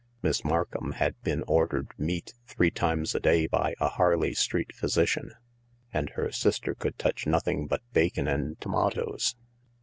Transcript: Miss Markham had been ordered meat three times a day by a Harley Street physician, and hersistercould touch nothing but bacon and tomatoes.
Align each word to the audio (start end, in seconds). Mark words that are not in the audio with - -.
Miss 0.23 0.43
Markham 0.43 0.93
had 0.93 1.13
been 1.21 1.43
ordered 1.45 1.89
meat 1.95 2.33
three 2.47 2.71
times 2.71 3.13
a 3.13 3.19
day 3.19 3.45
by 3.45 3.75
a 3.79 3.87
Harley 3.87 4.33
Street 4.33 4.73
physician, 4.73 5.31
and 5.93 6.09
hersistercould 6.13 6.97
touch 6.97 7.27
nothing 7.27 7.67
but 7.67 7.83
bacon 7.93 8.27
and 8.27 8.59
tomatoes. 8.59 9.35